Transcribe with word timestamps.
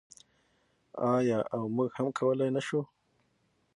آیا 1.13 1.39
او 1.55 1.61
موږ 1.75 1.89
هم 1.97 2.07
کولی 2.17 2.47
نشو؟ 2.55 2.81